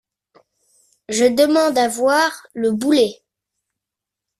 [1.09, 3.21] Je demande à voir le boulet!